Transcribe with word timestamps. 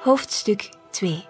Hoofdstuk 0.00 0.70
2 0.90 1.24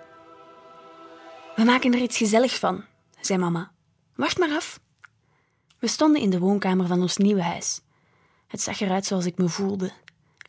We 1.57 1.65
maken 1.65 1.93
er 1.93 2.01
iets 2.01 2.17
gezelligs 2.17 2.55
van, 2.55 2.85
zei 3.21 3.39
mama. 3.39 3.73
Wacht 4.15 4.39
maar 4.39 4.51
af. 4.51 4.81
We 5.79 5.87
stonden 5.87 6.21
in 6.21 6.31
de 6.31 6.39
woonkamer 6.39 6.87
van 6.87 7.01
ons 7.01 7.17
nieuwe 7.17 7.43
huis. 7.43 7.81
Het 8.47 8.61
zag 8.61 8.81
eruit 8.81 9.05
zoals 9.05 9.25
ik 9.25 9.39
me 9.39 9.49
voelde: 9.49 9.93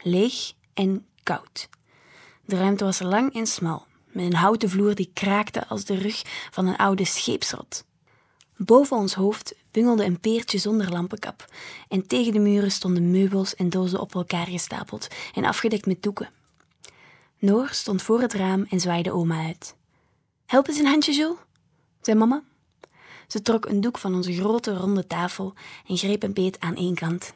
leeg 0.01 0.53
en 0.73 1.05
koud. 1.23 1.69
De 2.45 2.57
ruimte 2.57 2.83
was 2.83 2.99
lang 2.99 3.33
en 3.33 3.47
smal, 3.47 3.85
met 4.05 4.25
een 4.25 4.33
houten 4.33 4.69
vloer 4.69 4.95
die 4.95 5.11
kraakte 5.13 5.67
als 5.67 5.85
de 5.85 5.95
rug 5.95 6.21
van 6.51 6.67
een 6.67 6.77
oude 6.77 7.05
scheepsrot. 7.05 7.85
Boven 8.57 8.97
ons 8.97 9.13
hoofd 9.13 9.55
bungelde 9.71 10.05
een 10.05 10.19
peertje 10.19 10.57
zonder 10.57 10.89
lampenkap, 10.89 11.45
en 11.87 12.07
tegen 12.07 12.33
de 12.33 12.39
muren 12.39 12.71
stonden 12.71 13.11
meubels 13.11 13.55
en 13.55 13.69
dozen 13.69 13.99
op 13.99 14.15
elkaar 14.15 14.47
gestapeld 14.47 15.07
en 15.33 15.45
afgedekt 15.45 15.85
met 15.85 16.03
doeken. 16.03 16.29
Noor 17.41 17.69
stond 17.69 18.01
voor 18.01 18.21
het 18.21 18.33
raam 18.33 18.65
en 18.69 18.79
zwaaide 18.79 19.11
oma 19.11 19.45
uit. 19.45 19.75
Help 20.45 20.67
eens 20.67 20.77
een 20.77 20.85
handje, 20.85 21.11
Jules, 21.11 21.37
zei 22.01 22.17
mama. 22.17 22.43
Ze 23.27 23.41
trok 23.41 23.65
een 23.65 23.81
doek 23.81 23.97
van 23.97 24.15
onze 24.15 24.33
grote 24.33 24.73
ronde 24.73 25.07
tafel 25.07 25.53
en 25.87 25.97
greep 25.97 26.23
een 26.23 26.33
beet 26.33 26.59
aan 26.59 26.75
één 26.75 26.95
kant. 26.95 27.33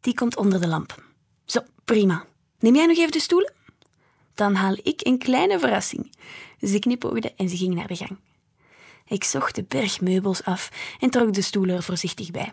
Die 0.00 0.14
komt 0.14 0.36
onder 0.36 0.60
de 0.60 0.68
lamp. 0.68 1.04
Zo, 1.44 1.60
prima. 1.84 2.24
Neem 2.58 2.74
jij 2.74 2.86
nog 2.86 2.96
even 2.96 3.12
de 3.12 3.20
stoelen? 3.20 3.52
Dan 4.34 4.54
haal 4.54 4.76
ik 4.82 5.06
een 5.06 5.18
kleine 5.18 5.58
verrassing. 5.58 6.12
Ze 6.60 6.78
knipoogde 6.78 7.34
en 7.36 7.48
ze 7.48 7.56
ging 7.56 7.74
naar 7.74 7.86
de 7.86 7.96
gang. 7.96 8.18
Ik 9.06 9.24
zocht 9.24 9.54
de 9.54 9.64
berg 9.68 10.00
meubels 10.00 10.44
af 10.44 10.70
en 11.00 11.10
trok 11.10 11.32
de 11.32 11.42
stoelen 11.42 11.76
er 11.76 11.82
voorzichtig 11.82 12.30
bij. 12.30 12.52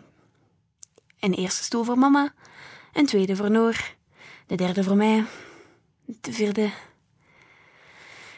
Een 1.20 1.34
eerste 1.34 1.62
stoel 1.62 1.84
voor 1.84 1.98
mama, 1.98 2.34
een 2.92 3.06
tweede 3.06 3.36
voor 3.36 3.50
Noor, 3.50 3.94
de 4.46 4.54
derde 4.54 4.84
voor 4.84 4.96
mij, 4.96 5.24
de 6.20 6.32
vierde. 6.32 6.70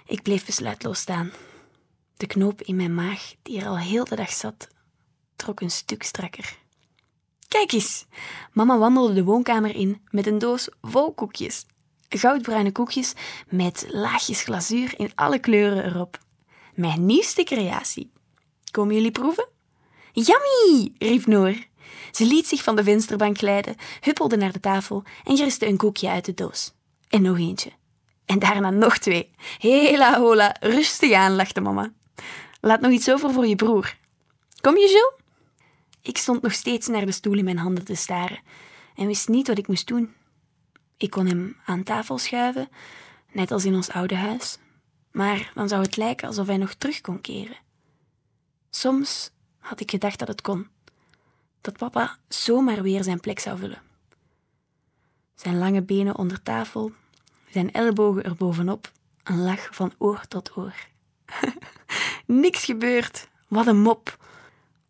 Ik 0.07 0.23
bleef 0.23 0.47
besluitloos 0.47 0.99
staan. 0.99 1.33
De 2.17 2.27
knoop 2.27 2.63
in 2.63 2.77
mijn 2.77 2.95
maag, 2.95 3.35
die 3.43 3.61
er 3.61 3.67
al 3.67 3.79
heel 3.79 4.05
de 4.05 4.17
dag 4.17 4.33
zat, 4.33 4.69
trok 5.37 5.61
een 5.61 5.71
stuk 5.71 6.03
strakker. 6.03 6.59
Kijk 7.49 7.73
eens! 7.73 8.07
Mama 8.53 8.79
wandelde 8.79 9.15
de 9.15 9.25
woonkamer 9.25 9.75
in 9.75 10.01
met 10.11 10.27
een 10.27 10.39
doos 10.39 10.69
vol 10.81 11.13
koekjes. 11.13 11.67
Goudbruine 12.09 12.73
koekjes 12.73 13.13
met 13.49 13.87
laagjes 13.89 14.43
glazuur 14.43 14.99
in 14.99 15.13
alle 15.15 15.39
kleuren 15.39 15.85
erop. 15.85 16.19
Mijn 16.75 17.07
nieuwste 17.07 17.45
creatie. 17.45 18.11
Komen 18.71 18.95
jullie 18.95 19.11
proeven? 19.11 19.49
Yummy! 20.13 20.93
riep 20.99 21.27
Noor. 21.27 21.67
Ze 22.11 22.27
liet 22.27 22.47
zich 22.47 22.63
van 22.63 22.77
de 22.77 22.85
vensterbank 22.85 23.39
glijden, 23.39 23.77
huppelde 24.01 24.37
naar 24.37 24.53
de 24.53 24.61
tafel 24.61 25.03
en 25.25 25.37
griste 25.37 25.67
een 25.67 25.77
koekje 25.77 26.09
uit 26.09 26.25
de 26.25 26.35
doos. 26.35 26.73
En 27.13 27.23
nog 27.23 27.39
eentje. 27.39 27.73
En 28.25 28.39
daarna 28.39 28.71
nog 28.71 28.99
twee. 28.99 29.31
Hela 29.59 30.19
hola, 30.19 30.57
rustig 30.61 31.13
aan, 31.13 31.35
lachte 31.35 31.61
mama. 31.61 31.93
Laat 32.61 32.81
nog 32.81 32.91
iets 32.91 33.11
over 33.11 33.33
voor 33.33 33.47
je 33.47 33.57
broer. 33.57 33.97
Kom 34.61 34.77
je, 34.77 34.87
Jules? 34.87 35.15
Ik 36.03 36.19
stond 36.19 36.43
nog 36.43 36.53
steeds 36.53 36.87
naar 36.87 37.07
de 37.07 37.13
stoel 37.13 37.39
in 37.39 37.45
mijn 37.45 37.59
handen 37.59 37.85
te 37.85 37.95
staren 37.95 38.41
en 38.97 39.07
wist 39.07 39.29
niet 39.29 39.49
wat 39.49 39.59
ik 39.59 39.69
moest 39.69 39.87
doen. 39.87 40.15
Ik 40.97 41.11
kon 41.11 41.27
hem 41.27 41.57
aan 41.65 41.83
tafel 41.83 42.19
schuiven, 42.19 42.69
net 43.33 43.51
als 43.51 43.65
in 43.65 43.75
ons 43.75 43.91
oude 43.91 44.15
huis, 44.15 44.59
maar 45.11 45.53
dan 45.55 45.69
zou 45.69 45.83
het 45.83 45.97
lijken 45.97 46.29
alsof 46.29 46.47
hij 46.47 46.57
nog 46.57 46.75
terug 46.75 47.01
kon 47.01 47.21
keren. 47.21 47.57
Soms 48.71 49.31
had 49.59 49.81
ik 49.81 49.91
gedacht 49.91 50.19
dat 50.19 50.29
het 50.29 50.41
kon, 50.41 50.69
dat 51.61 51.77
papa 51.77 52.17
zomaar 52.29 52.83
weer 52.83 53.05
zijn 53.05 53.21
plek 53.21 53.39
zou 53.39 53.59
vullen. 53.59 53.83
Zijn 55.35 55.59
lange 55.59 55.83
benen 55.83 56.17
onder 56.17 56.43
tafel, 56.43 56.93
zijn 57.53 57.73
ellebogen 57.73 58.25
er 58.25 58.35
bovenop, 58.35 58.93
een 59.23 59.43
lach 59.43 59.75
van 59.75 59.93
oor 59.99 60.27
tot 60.29 60.57
oor. 60.57 60.75
Niks 62.27 62.65
gebeurd, 62.65 63.29
wat 63.49 63.67
een 63.67 63.83
mop. 63.83 64.27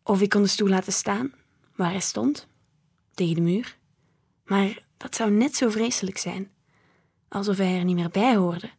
Of 0.03 0.21
ik 0.21 0.29
kon 0.29 0.43
de 0.43 0.49
stoel 0.49 0.69
laten 0.69 0.93
staan, 0.93 1.33
waar 1.77 1.91
hij 1.91 2.01
stond, 2.01 2.49
tegen 3.15 3.35
de 3.35 3.41
muur. 3.41 3.77
Maar 4.45 4.79
dat 4.97 5.15
zou 5.15 5.31
net 5.31 5.57
zo 5.57 5.71
vreselijk 5.71 6.19
zijn, 6.19 6.51
alsof 7.29 7.57
hij 7.57 7.79
er 7.79 7.85
niet 7.85 7.97
meer 7.97 8.11
bij 8.11 8.37
hoorde. 8.37 8.71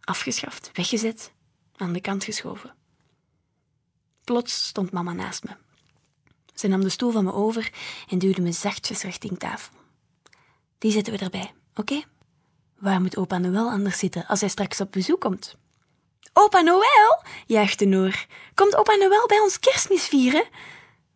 Afgeschaft, 0.00 0.70
weggezet, 0.72 1.32
aan 1.76 1.92
de 1.92 2.00
kant 2.00 2.24
geschoven. 2.24 2.74
Plots 4.24 4.66
stond 4.66 4.92
mama 4.92 5.12
naast 5.12 5.44
me. 5.44 5.56
Ze 6.54 6.68
nam 6.68 6.80
de 6.80 6.88
stoel 6.88 7.10
van 7.10 7.24
me 7.24 7.32
over 7.32 7.72
en 8.08 8.18
duwde 8.18 8.42
me 8.42 8.52
zachtjes 8.52 9.02
richting 9.02 9.38
tafel. 9.38 9.74
Die 10.78 10.92
zetten 10.92 11.12
we 11.12 11.18
erbij, 11.18 11.52
oké? 11.74 12.02
Waar 12.82 13.00
moet 13.00 13.16
opa 13.16 13.38
Noël 13.38 13.70
anders 13.70 13.98
zitten 13.98 14.26
als 14.26 14.40
hij 14.40 14.48
straks 14.48 14.80
op 14.80 14.92
bezoek 14.92 15.20
komt? 15.20 15.56
Opa 16.32 16.60
Noël, 16.60 17.22
juichte 17.46 17.84
Noor. 17.84 18.26
Komt 18.54 18.76
opa 18.76 18.94
Noël 18.94 19.26
bij 19.26 19.38
ons 19.38 19.58
kerstmis 19.58 20.06
vieren? 20.06 20.44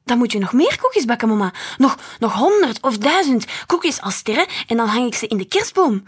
Dan 0.04 0.18
moet 0.18 0.32
je 0.32 0.38
nog 0.38 0.52
meer 0.52 0.78
koekjes 0.80 1.04
bakken, 1.04 1.28
mama. 1.28 1.52
Nog, 1.78 2.16
nog 2.18 2.32
honderd 2.32 2.82
of 2.82 2.98
duizend 2.98 3.46
koekjes 3.66 4.00
als 4.00 4.16
sterren 4.16 4.46
en 4.66 4.76
dan 4.76 4.88
hang 4.88 5.06
ik 5.06 5.14
ze 5.14 5.26
in 5.26 5.36
de 5.36 5.44
kerstboom. 5.44 6.02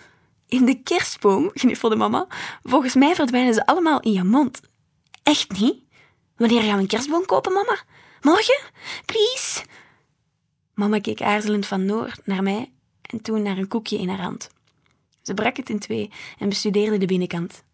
In 0.47 0.65
de 0.65 0.83
kerstboom, 0.83 1.51
gniffelde 1.55 1.97
mama. 1.97 2.27
Volgens 2.63 2.95
mij 2.95 3.15
verdwijnen 3.15 3.55
ze 3.55 3.67
allemaal 3.67 4.01
in 4.01 4.13
je 4.13 4.25
mond. 4.25 4.61
Echt 5.23 5.61
niet? 5.61 5.83
Wanneer 6.37 6.63
gaan 6.63 6.75
we 6.75 6.81
een 6.81 6.87
kerstboom 6.87 7.27
kopen, 7.27 7.53
mama? 7.53 7.79
Morgen? 8.21 8.61
Please? 9.05 9.65
Mama 10.75 11.01
keek 11.01 11.23
aarzelend 11.23 11.67
van 11.67 11.85
Noor 11.85 12.15
naar 12.25 12.43
mij 12.43 12.73
en 13.03 13.23
toen 13.23 13.43
naar 13.43 13.59
een 13.59 13.69
koekje 13.69 13.99
in 13.99 14.09
haar 14.09 14.21
hand. 14.21 14.57
Ze 15.29 15.35
brak 15.35 15.57
het 15.57 15.71
in 15.71 15.79
twee 15.79 16.11
en 16.39 16.49
bestudeerde 16.49 16.99
de 16.99 17.07
binnenkant. 17.07 17.65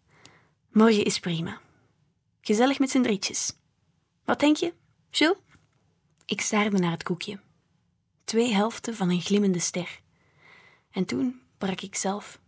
Morgen 0.71 1.03
is 1.03 1.19
prima. 1.19 1.61
Gezellig 2.41 2.79
met 2.79 2.89
z'n 2.89 3.01
drietjes. 3.01 3.53
Wat 4.25 4.39
denk 4.39 4.57
je, 4.57 4.73
Jules? 5.09 5.37
Ik 6.25 6.41
staarde 6.41 6.77
naar 6.77 6.91
het 6.91 7.03
koekje. 7.03 7.39
Twee 8.23 8.53
helften 8.53 8.95
van 8.95 9.09
een 9.09 9.21
glimmende 9.21 9.59
ster. 9.59 9.99
En 10.91 11.05
toen 11.05 11.41
brak 11.57 11.81
ik 11.81 11.95
zelf. 11.95 12.39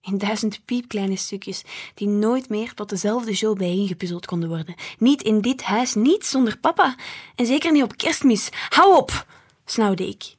In 0.00 0.18
duizend 0.18 0.64
piepkleine 0.64 1.16
stukjes 1.16 1.62
die 1.94 2.08
nooit 2.08 2.48
meer 2.48 2.74
tot 2.74 2.88
dezelfde 2.88 3.32
Jules 3.32 3.58
bijeengepuzzeld 3.58 4.26
konden 4.26 4.48
worden. 4.48 4.74
Niet 4.98 5.22
in 5.22 5.40
dit 5.40 5.62
huis, 5.62 5.94
niet 5.94 6.24
zonder 6.24 6.58
papa. 6.58 6.96
En 7.34 7.46
zeker 7.46 7.72
niet 7.72 7.82
op 7.82 7.96
kerstmis. 7.96 8.48
Hou 8.68 8.96
op, 8.96 9.26
snauwde 9.64 10.08
ik. 10.08 10.36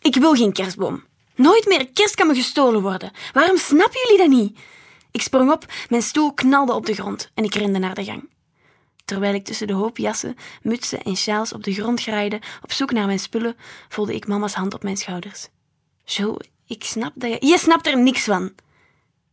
Ik 0.00 0.14
wil 0.14 0.34
geen 0.34 0.52
kerstboom. 0.52 1.08
Nooit 1.40 1.66
meer 1.66 1.90
kerst 1.92 2.14
kan 2.14 2.26
me 2.26 2.34
gestolen 2.34 2.82
worden. 2.82 3.10
Waarom 3.32 3.56
snappen 3.56 4.00
jullie 4.00 4.18
dat 4.18 4.38
niet? 4.38 4.58
Ik 5.10 5.22
sprong 5.22 5.50
op, 5.50 5.64
mijn 5.88 6.02
stoel 6.02 6.34
knalde 6.34 6.72
op 6.72 6.86
de 6.86 6.94
grond 6.94 7.30
en 7.34 7.44
ik 7.44 7.54
rende 7.54 7.78
naar 7.78 7.94
de 7.94 8.04
gang. 8.04 8.28
Terwijl 9.04 9.34
ik 9.34 9.44
tussen 9.44 9.66
de 9.66 9.72
hoop 9.72 9.96
jassen, 9.96 10.36
mutsen 10.62 11.02
en 11.02 11.16
sjaals 11.16 11.52
op 11.52 11.64
de 11.64 11.72
grond 11.72 12.02
graaide, 12.02 12.40
op 12.62 12.72
zoek 12.72 12.92
naar 12.92 13.06
mijn 13.06 13.18
spullen, 13.18 13.56
voelde 13.88 14.14
ik 14.14 14.26
mama's 14.26 14.54
hand 14.54 14.74
op 14.74 14.82
mijn 14.82 14.96
schouders. 14.96 15.48
Zo, 16.04 16.36
ik 16.66 16.84
snap 16.84 17.12
dat 17.14 17.30
je... 17.30 17.46
Je 17.46 17.58
snapt 17.58 17.86
er 17.86 17.98
niks 17.98 18.24
van! 18.24 18.52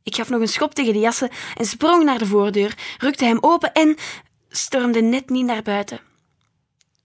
Ik 0.03 0.15
gaf 0.15 0.29
nog 0.29 0.41
een 0.41 0.47
schop 0.47 0.73
tegen 0.73 0.93
de 0.93 0.99
jassen 0.99 1.29
en 1.55 1.65
sprong 1.65 2.03
naar 2.03 2.19
de 2.19 2.25
voordeur, 2.25 2.77
rukte 2.97 3.25
hem 3.25 3.37
open 3.41 3.73
en 3.73 3.95
stormde 4.49 5.01
net 5.01 5.29
niet 5.29 5.45
naar 5.45 5.61
buiten. 5.61 5.99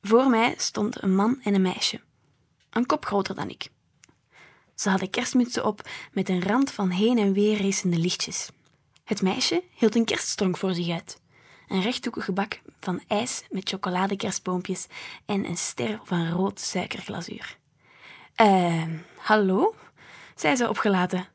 Voor 0.03 0.29
mij 0.29 0.55
stond 0.57 1.03
een 1.03 1.15
man 1.15 1.41
en 1.43 1.55
een 1.55 1.63
meisje, 1.63 2.01
een 2.71 2.87
kop 2.87 3.05
groter 3.05 3.34
dan 3.34 3.49
ik. 3.49 3.71
Ze 4.82 4.91
hadden 4.91 5.10
kerstmutsen 5.10 5.65
op 5.65 5.88
met 6.12 6.28
een 6.28 6.43
rand 6.43 6.70
van 6.70 6.91
heen 6.91 7.19
en 7.19 7.32
weer 7.32 7.62
racende 7.62 7.98
lichtjes. 7.98 8.50
Het 9.04 9.22
meisje 9.22 9.62
hield 9.75 9.94
een 9.94 10.04
kerststronk 10.04 10.56
voor 10.56 10.75
zich 10.75 10.88
uit. 10.88 11.20
Een 11.69 11.82
rechthoekige 11.82 12.32
bak 12.32 12.60
van 12.81 13.03
ijs 13.06 13.44
met 13.50 13.69
chocoladekerstboompjes 13.69 14.87
en 15.26 15.44
een 15.44 15.56
ster 15.56 16.00
van 16.04 16.28
rood 16.28 16.60
suikerglazuur. 16.60 17.59
Eh, 18.34 18.84
hallo? 19.16 19.74
zei 20.34 20.57
ze 20.57 20.68
opgelaten. 20.68 21.28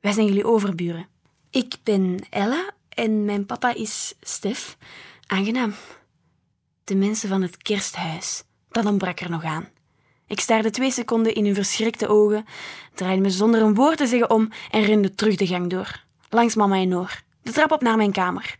Wij 0.00 0.12
zijn 0.12 0.26
jullie 0.26 0.46
overburen. 0.46 1.08
Ik 1.50 1.74
ben 1.82 2.26
Ella 2.30 2.70
en 2.88 3.24
mijn 3.24 3.46
papa 3.46 3.74
is 3.74 4.14
Stef. 4.20 4.76
Aangenaam. 5.26 5.74
De 6.84 6.94
mensen 6.94 7.28
van 7.28 7.42
het 7.42 7.56
kersthuis. 7.56 8.44
Dat 8.68 8.86
ontbrak 8.86 9.20
er 9.20 9.30
nog 9.30 9.44
aan. 9.44 9.68
Ik 10.26 10.40
staarde 10.40 10.70
twee 10.70 10.90
seconden 10.90 11.34
in 11.34 11.44
hun 11.44 11.54
verschrikte 11.54 12.08
ogen, 12.08 12.44
draaide 12.94 13.22
me 13.22 13.30
zonder 13.30 13.62
een 13.62 13.74
woord 13.74 13.96
te 13.96 14.06
zeggen 14.06 14.30
om 14.30 14.48
en 14.70 14.84
rende 14.84 15.14
terug 15.14 15.36
de 15.36 15.46
gang 15.46 15.70
door. 15.70 16.02
Langs 16.30 16.54
mama 16.54 16.76
en 16.76 16.88
Noor. 16.88 17.22
De 17.42 17.52
trap 17.52 17.72
op 17.72 17.82
naar 17.82 17.96
mijn 17.96 18.12
kamer. 18.12 18.56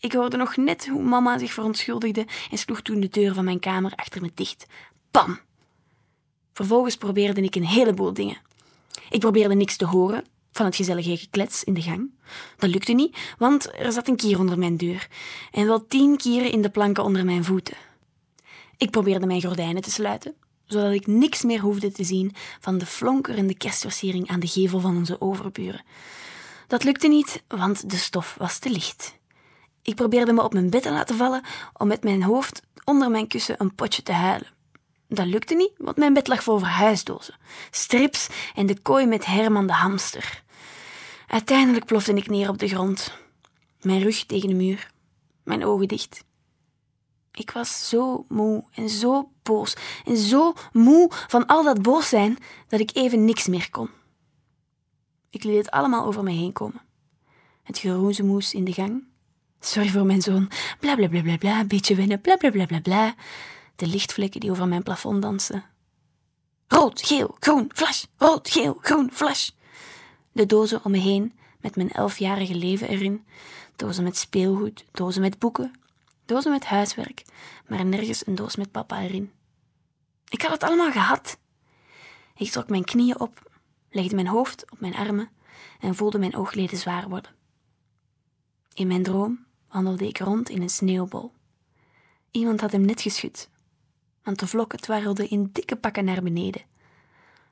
Ik 0.00 0.12
hoorde 0.12 0.36
nog 0.36 0.56
net 0.56 0.86
hoe 0.86 1.02
mama 1.02 1.38
zich 1.38 1.52
verontschuldigde 1.52 2.26
en 2.50 2.58
sloeg 2.58 2.80
toen 2.80 3.00
de 3.00 3.08
deur 3.08 3.34
van 3.34 3.44
mijn 3.44 3.60
kamer 3.60 3.92
achter 3.94 4.20
me 4.20 4.30
dicht. 4.34 4.66
Bam! 5.10 5.38
Vervolgens 6.52 6.96
probeerde 6.96 7.40
ik 7.40 7.54
een 7.54 7.66
heleboel 7.66 8.12
dingen. 8.12 8.38
Ik 9.10 9.20
probeerde 9.20 9.54
niks 9.54 9.76
te 9.76 9.86
horen 9.86 10.24
van 10.52 10.66
het 10.66 10.76
gezellige 10.76 11.16
geklets 11.16 11.64
in 11.64 11.74
de 11.74 11.82
gang. 11.82 12.10
Dat 12.56 12.70
lukte 12.70 12.92
niet, 12.92 13.34
want 13.38 13.72
er 13.78 13.92
zat 13.92 14.08
een 14.08 14.16
kier 14.16 14.38
onder 14.38 14.58
mijn 14.58 14.76
deur 14.76 15.08
en 15.52 15.66
wel 15.66 15.86
tien 15.86 16.16
kieren 16.16 16.50
in 16.50 16.62
de 16.62 16.70
planken 16.70 17.04
onder 17.04 17.24
mijn 17.24 17.44
voeten. 17.44 17.76
Ik 18.76 18.90
probeerde 18.90 19.26
mijn 19.26 19.42
gordijnen 19.42 19.82
te 19.82 19.90
sluiten, 19.90 20.34
zodat 20.66 20.92
ik 20.92 21.06
niks 21.06 21.42
meer 21.42 21.60
hoefde 21.60 21.92
te 21.92 22.04
zien 22.04 22.34
van 22.60 22.78
de 22.78 22.86
flonkerende 22.86 23.56
kerstversiering 23.56 24.28
aan 24.28 24.40
de 24.40 24.46
gevel 24.46 24.80
van 24.80 24.96
onze 24.96 25.20
overburen. 25.20 25.84
Dat 26.66 26.84
lukte 26.84 27.08
niet, 27.08 27.42
want 27.48 27.90
de 27.90 27.96
stof 27.96 28.34
was 28.38 28.58
te 28.58 28.70
licht. 28.70 29.18
Ik 29.82 29.94
probeerde 29.94 30.32
me 30.32 30.42
op 30.42 30.52
mijn 30.52 30.70
bed 30.70 30.82
te 30.82 30.90
laten 30.90 31.16
vallen 31.16 31.42
om 31.72 31.86
met 31.86 32.04
mijn 32.04 32.22
hoofd 32.22 32.62
onder 32.84 33.10
mijn 33.10 33.26
kussen 33.26 33.54
een 33.58 33.74
potje 33.74 34.02
te 34.02 34.12
huilen. 34.12 34.54
Dat 35.08 35.26
lukte 35.26 35.54
niet, 35.54 35.72
want 35.78 35.96
mijn 35.96 36.12
bed 36.12 36.28
lag 36.28 36.42
vol 36.42 36.58
verhuisdozen, 36.58 37.34
strips 37.70 38.28
en 38.54 38.66
de 38.66 38.80
kooi 38.80 39.06
met 39.06 39.26
Herman 39.26 39.66
de 39.66 39.72
hamster. 39.72 40.42
Uiteindelijk 41.26 41.84
plofte 41.84 42.14
ik 42.14 42.28
neer 42.28 42.48
op 42.48 42.58
de 42.58 42.68
grond, 42.68 43.12
mijn 43.80 44.02
rug 44.02 44.24
tegen 44.24 44.48
de 44.48 44.54
muur, 44.54 44.90
mijn 45.42 45.64
ogen 45.64 45.88
dicht. 45.88 46.24
Ik 47.38 47.50
was 47.50 47.88
zo 47.88 48.24
moe 48.28 48.64
en 48.72 48.88
zo 48.88 49.30
boos 49.42 49.76
en 50.04 50.16
zo 50.16 50.52
moe 50.72 51.10
van 51.10 51.46
al 51.46 51.64
dat 51.64 51.82
boos 51.82 52.08
zijn 52.08 52.38
dat 52.68 52.80
ik 52.80 52.90
even 52.92 53.24
niks 53.24 53.46
meer 53.46 53.70
kon. 53.70 53.88
Ik 55.30 55.44
liet 55.44 55.56
het 55.56 55.70
allemaal 55.70 56.04
over 56.04 56.22
me 56.22 56.30
heen 56.30 56.52
komen. 56.52 56.80
Het 57.62 57.78
geroezemoes 57.78 58.54
in 58.54 58.64
de 58.64 58.72
gang. 58.72 59.04
Sorry 59.60 59.88
voor 59.88 60.06
mijn 60.06 60.22
zoon. 60.22 60.50
Bla 60.80 60.94
bla 60.94 61.08
bla 61.08 61.22
bla 61.22 61.36
bla. 61.36 61.64
Beetje 61.64 61.94
wennen. 61.94 62.20
Bla 62.20 62.36
bla 62.36 62.50
bla 62.50 62.66
bla 62.66 62.80
bla. 62.80 63.14
De 63.76 63.86
lichtvlekken 63.86 64.40
die 64.40 64.50
over 64.50 64.68
mijn 64.68 64.82
plafond 64.82 65.22
dansen. 65.22 65.64
Rood, 66.66 67.02
geel, 67.02 67.36
groen, 67.40 67.70
flash. 67.74 68.04
Rood, 68.16 68.50
geel, 68.50 68.78
groen, 68.80 69.10
flash. 69.12 69.50
De 70.32 70.46
dozen 70.46 70.84
om 70.84 70.90
me 70.90 70.98
heen 70.98 71.32
met 71.60 71.76
mijn 71.76 71.92
elfjarige 71.92 72.54
leven 72.54 72.88
erin. 72.88 73.26
Dozen 73.76 74.04
met 74.04 74.16
speelgoed, 74.16 74.84
dozen 74.92 75.22
met 75.22 75.38
boeken, 75.38 75.72
dozen 76.26 76.50
met 76.50 76.64
huiswerk, 76.64 77.24
maar 77.66 77.84
nergens 77.84 78.26
een 78.26 78.34
doos 78.34 78.56
met 78.56 78.70
papa 78.70 79.00
erin. 79.00 79.32
Ik 80.28 80.42
had 80.42 80.50
het 80.50 80.62
allemaal 80.62 80.90
gehad. 80.90 81.38
Ik 82.36 82.50
trok 82.50 82.68
mijn 82.68 82.84
knieën 82.84 83.20
op, 83.20 83.50
legde 83.90 84.14
mijn 84.14 84.26
hoofd 84.26 84.70
op 84.70 84.80
mijn 84.80 84.94
armen 84.94 85.30
en 85.80 85.94
voelde 85.94 86.18
mijn 86.18 86.36
oogleden 86.36 86.78
zwaar 86.78 87.08
worden. 87.08 87.34
In 88.74 88.86
mijn 88.86 89.02
droom 89.02 89.46
wandelde 89.68 90.08
ik 90.08 90.18
rond 90.18 90.48
in 90.48 90.62
een 90.62 90.68
sneeuwbol. 90.68 91.32
Iemand 92.30 92.60
had 92.60 92.72
hem 92.72 92.84
net 92.84 93.00
geschud, 93.00 93.48
want 94.22 94.38
de 94.38 94.46
vlokken 94.46 94.80
twarrelden 94.80 95.30
in 95.30 95.50
dikke 95.52 95.76
pakken 95.76 96.04
naar 96.04 96.22
beneden. 96.22 96.62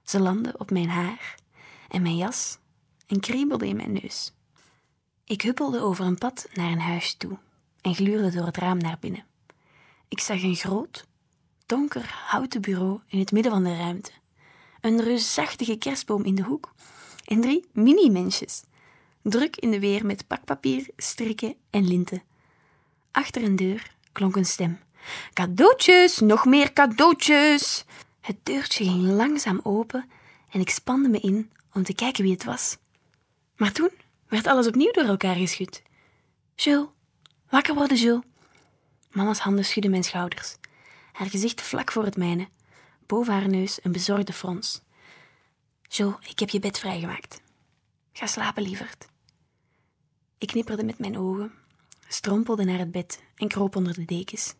Ze 0.03 0.20
landden 0.20 0.61
op 0.61 0.70
mijn 0.70 0.88
haar 0.88 1.35
en 1.88 2.03
mijn 2.03 2.17
jas 2.17 2.59
en 3.06 3.20
kriebelden 3.20 3.69
in 3.69 3.77
mijn 3.77 3.93
neus. 3.93 4.32
Ik 5.25 5.43
huppelde 5.43 5.81
over 5.81 6.05
een 6.05 6.19
pad 6.19 6.49
naar 6.53 6.70
een 6.70 6.81
huis 6.81 7.15
toe 7.15 7.38
en 7.84 7.94
gluurde 7.94 8.31
door 8.31 8.46
het 8.46 8.56
raam 8.56 8.78
naar 8.78 8.96
binnen. 9.00 9.25
Ik 10.08 10.20
zag 10.20 10.42
een 10.42 10.56
groot, 10.56 11.06
donker 11.66 12.22
houten 12.26 12.60
bureau 12.60 13.00
in 13.08 13.19
het 13.19 13.32
midden 13.32 13.52
van 13.52 13.64
de 13.64 13.76
ruimte, 13.76 14.10
een 14.81 15.02
reusachtige 15.02 15.76
kerstboom 15.76 16.25
in 16.25 16.34
de 16.34 16.42
hoek 16.42 16.72
en 17.25 17.40
drie 17.40 17.66
mini-mensjes, 17.72 18.62
druk 19.22 19.56
in 19.56 19.70
de 19.70 19.81
weer 19.81 20.06
met 20.06 20.26
pakpapier, 20.26 20.88
strikken 20.96 21.54
en 21.70 21.86
linten. 21.86 22.22
Achter 23.10 23.42
een 23.42 23.56
deur 23.56 23.94
klonk 24.12 24.36
een 24.36 24.46
stem. 24.46 24.78
Cadeautjes, 25.32 26.19
nog 26.19 26.44
meer 26.44 26.72
cadeautjes! 26.72 27.84
Het 28.20 28.36
deurtje 28.42 28.84
ging 28.84 29.02
langzaam 29.02 29.60
open 29.62 30.10
en 30.50 30.60
ik 30.60 30.70
spande 30.70 31.08
me 31.08 31.20
in 31.20 31.50
om 31.72 31.82
te 31.82 31.94
kijken 31.94 32.22
wie 32.22 32.32
het 32.32 32.44
was. 32.44 32.76
Maar 33.56 33.72
toen 33.72 33.90
werd 34.28 34.46
alles 34.46 34.66
opnieuw 34.66 34.92
door 34.92 35.04
elkaar 35.04 35.36
geschud. 35.36 35.82
Jules, 36.54 36.88
wakker 37.55 37.75
worden, 37.75 37.97
Jules. 37.97 38.23
Mama's 39.12 39.39
handen 39.39 39.65
schudden 39.65 39.91
mijn 39.91 40.05
schouders. 40.05 40.56
Haar 41.12 41.31
gezicht 41.31 41.62
vlak 41.62 41.93
voor 41.93 42.05
het 42.05 42.17
mijne. 42.17 42.49
Boven 43.06 43.33
haar 43.33 43.49
neus 43.49 43.79
een 43.83 43.93
bezorgde 43.93 44.33
frons. 44.33 44.83
Jules, 45.83 46.29
ik 46.29 46.39
heb 46.39 46.49
je 46.49 46.59
bed 46.59 46.79
vrijgemaakt. 46.79 47.43
Ga 48.12 48.27
slapen, 48.27 48.62
lieverd. 48.62 49.09
Ik 50.39 50.49
knipperde 50.49 50.85
met 50.85 50.99
mijn 50.99 51.19
ogen, 51.19 51.53
strompelde 52.09 52.65
naar 52.65 52.79
het 52.79 52.91
bed 52.91 53.23
en 53.35 53.49
kroop 53.49 53.77
onder 53.77 53.95
de 53.95 54.05
dekens. 54.05 54.55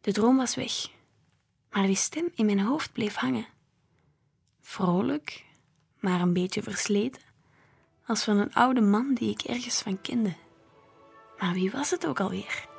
De 0.00 0.12
droom 0.12 0.36
was 0.36 0.54
weg, 0.54 0.90
maar 1.70 1.86
die 1.86 1.96
stem 1.96 2.28
in 2.34 2.46
mijn 2.46 2.60
hoofd 2.60 2.92
bleef 2.92 3.14
hangen. 3.14 3.46
Vrolijk, 4.60 5.44
maar 6.00 6.20
een 6.20 6.32
beetje 6.32 6.62
versleten, 6.62 7.22
als 8.04 8.24
van 8.24 8.36
een 8.36 8.54
oude 8.54 8.80
man 8.80 9.14
die 9.14 9.30
ik 9.30 9.40
ergens 9.40 9.82
van 9.82 10.00
kende. 10.00 10.34
Maar 11.38 11.52
wie 11.52 11.70
was 11.70 11.90
het 11.90 12.06
ook 12.06 12.20
alweer? 12.20 12.75